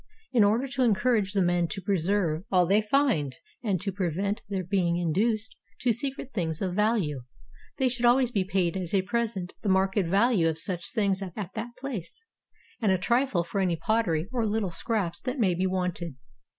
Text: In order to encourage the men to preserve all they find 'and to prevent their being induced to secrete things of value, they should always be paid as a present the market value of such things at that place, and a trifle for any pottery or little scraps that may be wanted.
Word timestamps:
In 0.33 0.43
order 0.43 0.65
to 0.67 0.81
encourage 0.81 1.33
the 1.33 1.43
men 1.43 1.67
to 1.67 1.79
preserve 1.79 2.41
all 2.51 2.65
they 2.65 2.81
find 2.81 3.35
'and 3.63 3.79
to 3.81 3.91
prevent 3.91 4.41
their 4.49 4.63
being 4.63 4.97
induced 4.97 5.55
to 5.81 5.93
secrete 5.93 6.33
things 6.33 6.59
of 6.59 6.73
value, 6.73 7.21
they 7.77 7.87
should 7.87 8.05
always 8.05 8.31
be 8.31 8.43
paid 8.43 8.75
as 8.75 8.95
a 8.95 9.03
present 9.03 9.53
the 9.61 9.69
market 9.69 10.07
value 10.07 10.49
of 10.49 10.57
such 10.57 10.91
things 10.91 11.21
at 11.21 11.35
that 11.35 11.77
place, 11.77 12.25
and 12.81 12.91
a 12.91 12.97
trifle 12.97 13.43
for 13.43 13.61
any 13.61 13.75
pottery 13.75 14.27
or 14.31 14.43
little 14.47 14.71
scraps 14.71 15.21
that 15.21 15.37
may 15.37 15.53
be 15.53 15.67
wanted. 15.67 16.15